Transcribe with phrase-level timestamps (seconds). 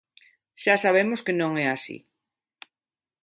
[0.63, 1.97] Xa sabemos que non é así.